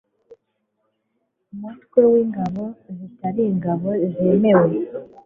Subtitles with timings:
[1.59, 2.63] mutwe w ingabo
[2.97, 4.69] zitari ingabo zemewe